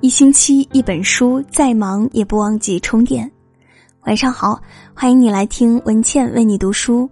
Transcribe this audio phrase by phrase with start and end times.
[0.00, 3.28] 一星期一本书，再忙也不忘记充电。
[4.06, 4.56] 晚上好，
[4.94, 7.10] 欢迎你来听文倩为你读书。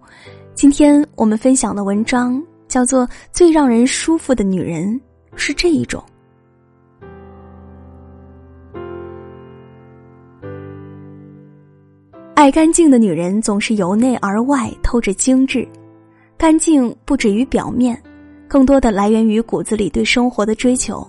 [0.55, 5.01] 今天我们分享的文章叫做《最让人舒服的女人
[5.35, 6.01] 是这一种》。
[12.37, 15.67] 爱干净的女人总是由内而外透着精致，
[16.39, 18.01] 干净不止于表面，
[18.47, 21.05] 更多的来源于骨子里对生活的追求。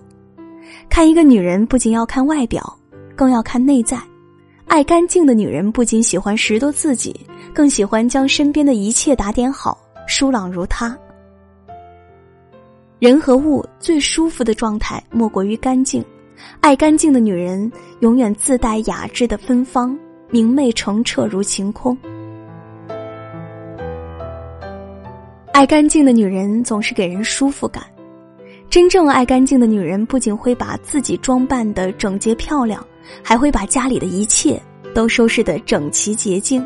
[0.89, 2.77] 看一个女人，不仅要看外表，
[3.15, 3.99] 更要看内在。
[4.67, 7.15] 爱干净的女人不仅喜欢拾掇自己，
[7.53, 10.97] 更喜欢将身边的一切打点好，疏朗如她。
[12.99, 16.03] 人和物最舒服的状态莫过于干净。
[16.59, 17.71] 爱干净的女人
[18.01, 19.97] 永远自带雅致的芬芳，
[20.29, 21.97] 明媚澄澈如晴空。
[25.53, 27.83] 爱干净的女人总是给人舒服感。
[28.69, 32.85] 真正爱干净的女人，不仅会把自己装扮的整洁漂亮，
[33.23, 34.61] 还会把家里的一切
[34.93, 36.65] 都收拾得整齐洁净。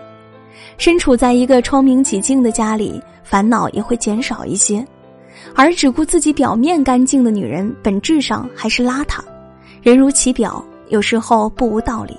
[0.77, 4.85] 身处在一个窗明几净的家里，烦恼也会减少一些。
[5.55, 9.19] 而只顾自己表面干净的女人，本质上还是邋遢。
[9.81, 12.17] 人如其表，有时候不无道理。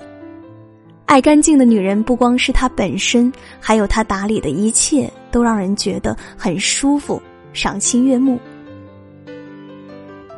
[1.05, 8.39] 爱干净的女人，不光是她本身，还有她打理的一切，都让人觉得很舒服，赏心悦目。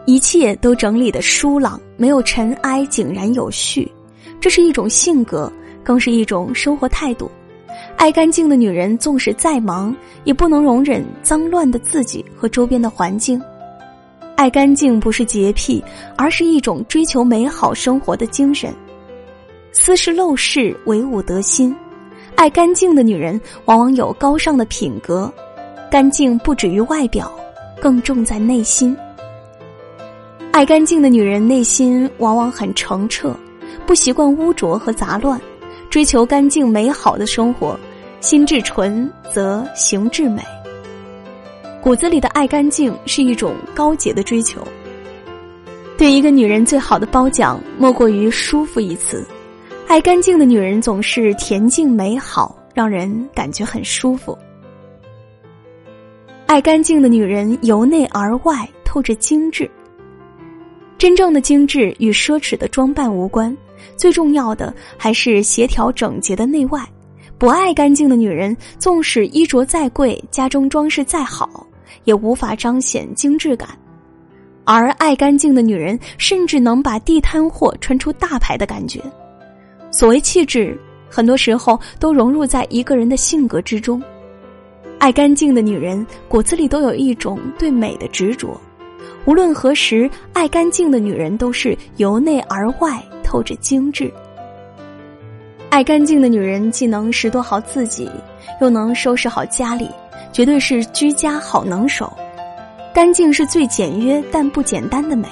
[0.05, 3.91] 一切都整理的舒朗，没有尘埃，井然有序。
[4.39, 5.51] 这是一种性格，
[5.83, 7.29] 更是一种生活态度。
[7.97, 13.41] 爱干净的女人，纵使再忙，也不能容忍脏乱的自己和周边的环境。
[14.35, 15.83] 爱干净不是洁癖，
[16.15, 18.71] 而是一种追求美好生活的精神。
[19.71, 21.75] 斯是陋室，惟吾德馨。
[22.35, 25.31] 爱干净的女人，往往有高尚的品格。
[25.89, 27.31] 干净不止于外表，
[27.81, 28.95] 更重在内心。
[30.55, 33.35] 爱干净的女人内心往往很澄澈，
[33.85, 35.37] 不习惯污浊和杂乱，
[35.89, 37.77] 追求干净美好的生活。
[38.21, 40.41] 心至纯，则行至美。
[41.81, 44.65] 骨子里的爱干净是一种高洁的追求。
[45.97, 49.27] 对一个女人最好的褒奖，莫过于“舒服”一词。
[49.89, 54.37] 爱干净的女人总是恬静美好，让人感觉很舒服。
[56.45, 59.69] 爱干净的女人由内而外透着精致。
[60.97, 63.55] 真正的精致与奢侈的装扮无关，
[63.97, 66.81] 最重要的还是协调整洁的内外。
[67.37, 71.67] 不爱干净的女人，纵使衣着再贵，家中装饰再好，
[72.05, 73.67] 也无法彰显精致感；
[74.63, 79.01] 而爱干净的女人，甚至能把地摊货穿出大牌的感觉。
[79.91, 80.79] 所谓气质，
[81.09, 84.01] 很多时候都融入在一个人的性格之中。
[84.97, 88.59] 爱干净的女人，骨子里都有一种对美的执着。
[89.25, 94.11] 无论何时，爱干净的女人都是由内而外透着精致。
[95.69, 98.09] 爱干净的女人既能拾掇好自己，
[98.61, 99.89] 又能收拾好家里，
[100.31, 102.11] 绝对是居家好能手。
[102.93, 105.27] 干净是最简约但不简单的美。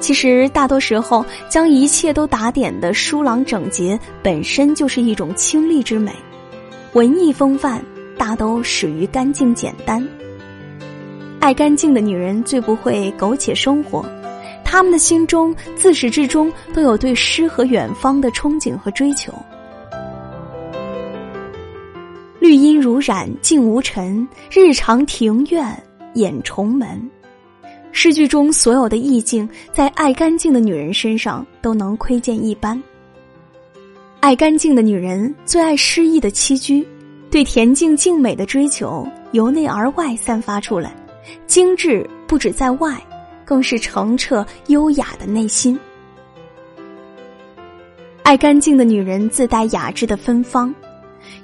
[0.00, 6.12] 其实大多时候，将一切都打点的疏朗整洁，本身就是一种清丽之美。
[6.92, 7.82] 文艺风范
[8.18, 10.06] 大都始于干净简单。
[11.40, 14.04] 爱干净的女人最不会苟且生活，
[14.64, 19.32] 她们的心中自始至终都有对诗和远方的憧憬和追求。
[22.40, 25.82] 绿荫如染，静无尘；日常庭院，
[26.14, 27.10] 掩重门。
[27.92, 32.80] 诗句中所有的意境，在爱干净的女人身上都能窥见一斑。
[34.20, 36.86] 爱干净的女人最爱诗意的栖居，
[37.30, 40.94] 对恬静静美的追求由内而外散发出来。
[41.46, 43.00] 精致不止在外，
[43.44, 45.78] 更是澄澈优雅的内心。
[48.22, 50.74] 爱干净的女人自带雅致的芬芳。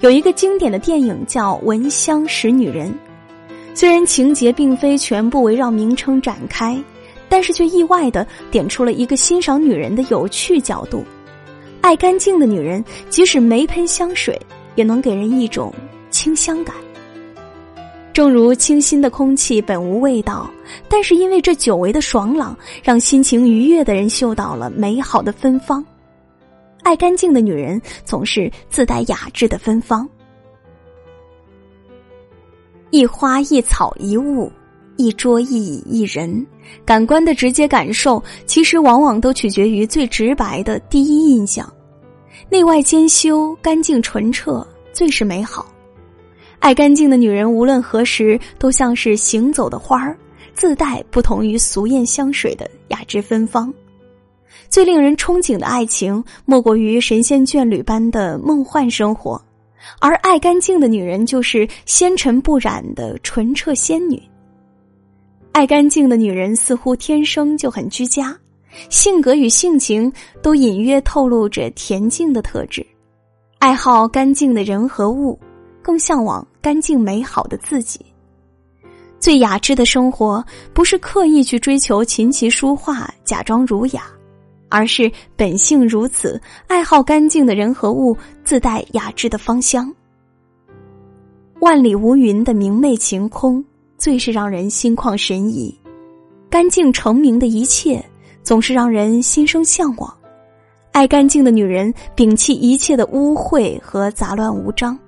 [0.01, 2.89] 有一个经典的电影叫《闻香识女人》，
[3.75, 6.79] 虽然情节并非全部围绕名称展开，
[7.29, 11.05] 但是却意外的点出了一个欣赏女人的有趣角度。
[11.81, 14.39] 爱干净的女人，即使没喷香水，
[14.75, 15.73] 也能给人一种
[16.11, 16.75] 清香感。
[18.15, 20.49] 正如清新的空气本无味道，
[20.89, 25.85] 但是因为这久违的爽朗，让心情愉悦的人嗅到了美好的芬芳。
[26.85, 30.09] 爱干净的女人总是自带雅致的芬芳。
[32.91, 34.53] 一花一草一物，
[34.97, 36.47] 一桌一椅一人，
[36.85, 41.69] 感官的直接感受，其实往往都取决于最直白的第一印象。
[42.49, 45.67] 内外兼修，干净纯澈，最是美好。
[46.65, 50.17] 爱干净的女人，无论何时都像是行走的花儿，
[50.55, 53.71] 自带不同于俗艳香水的雅致芬芳。
[54.71, 59.39] 最令人憧憬的爱情，莫过于神仙眷侣般的梦幻生活，
[60.01, 64.19] 而爱干净的女人，就是纤尘不染的纯澈仙女。
[65.53, 68.35] 爱干净的女人似乎天生就很居家，
[68.89, 72.83] 性格与性情都隐约透露着恬静的特质，
[73.59, 75.39] 爱好干净的人和物，
[75.85, 78.01] 更向往干净美好的自己。
[79.21, 84.05] 最雅致的生活，不是刻意去追求琴棋书画，假装儒雅。
[84.71, 89.93] 而是本性如此，爱好干净的人和物，自带雅致的芳香。
[91.61, 93.65] 万里无云的明媚晴空，
[93.97, 95.73] 最是让人心旷神怡；
[96.51, 98.05] 干净澄明的一切，
[98.43, 100.13] 总是让人心生向往。
[100.91, 104.99] 爱干净的女人，摒弃一切的污秽和杂乱无章，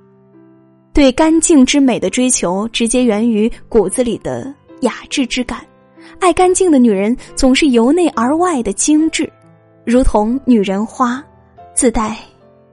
[0.96, 4.50] 对干净之美的追求，直接源于骨子里的
[4.80, 5.60] 雅致之感。
[6.20, 9.30] 爱干净的女人，总是由内而外的精致。
[9.84, 11.22] 如同女人花，
[11.74, 12.16] 自带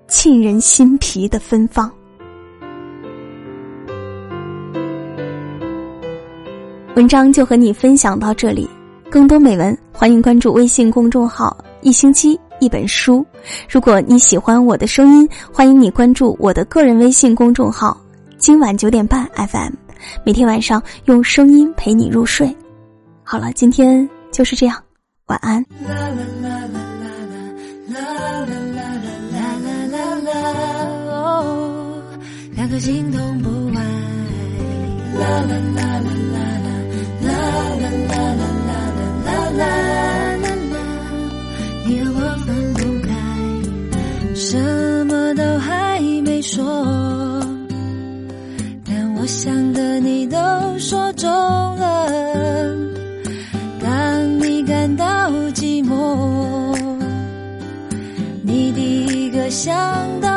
[0.08, 1.92] 沁人心脾的芬芳。
[6.96, 8.69] 文章就和你分享到这里，
[9.10, 13.26] 更多美文欢迎关注微信公众号“一星期一本书”。
[13.69, 18.00] 如果你喜欢我的声音，欢迎你关注我的个人微信公众号
[18.44, 19.72] “今晚九点半 FM”，
[20.25, 22.54] 每天晚上用声音陪你入睡。
[23.24, 24.84] 好了，今天就是这样，
[25.28, 25.66] 晚安。
[32.69, 33.81] 可心痛不爱，
[35.19, 36.23] 啦啦啦啦啦啦
[59.54, 60.32] 想到。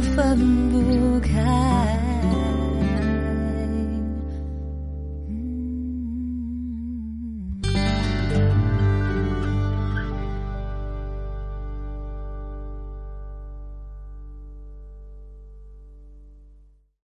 [0.00, 1.59] 分不开。